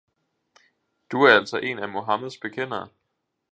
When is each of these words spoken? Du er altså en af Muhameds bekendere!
Du 1.11 1.23
er 1.23 1.33
altså 1.33 1.57
en 1.57 1.79
af 1.79 1.89
Muhameds 1.89 2.37
bekendere! 2.37 2.89